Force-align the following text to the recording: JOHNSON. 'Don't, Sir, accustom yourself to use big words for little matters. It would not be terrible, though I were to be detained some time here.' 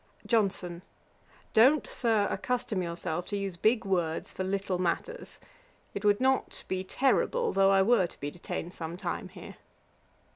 JOHNSON. 0.25 0.81
'Don't, 1.53 1.85
Sir, 1.85 2.27
accustom 2.31 2.81
yourself 2.81 3.27
to 3.27 3.37
use 3.37 3.55
big 3.55 3.85
words 3.85 4.31
for 4.33 4.43
little 4.43 4.79
matters. 4.79 5.39
It 5.93 6.03
would 6.03 6.19
not 6.19 6.63
be 6.67 6.83
terrible, 6.83 7.53
though 7.53 7.69
I 7.69 7.83
were 7.83 8.07
to 8.07 8.19
be 8.19 8.31
detained 8.31 8.73
some 8.73 8.97
time 8.97 9.29
here.' 9.29 9.57